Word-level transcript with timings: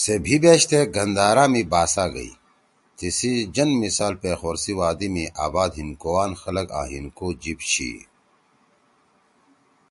سے 0.00 0.14
بھی 0.24 0.36
بیشتے 0.42 0.80
گندھارا 0.94 1.44
می 1.52 1.62
باسا 1.72 2.04
گئی۔ 2.14 2.32
تیِسی 2.96 3.32
جن 3.54 3.70
مثال 3.82 4.14
پیخور 4.22 4.56
سی 4.62 4.72
وادی 4.78 5.08
می 5.14 5.24
آباد 5.46 5.70
ہندکوان 5.80 6.30
خلگ 6.40 6.68
آں 6.78 6.86
ہندکو 6.92 7.26
جیِب 7.42 7.58
چھی۔ 7.70 7.90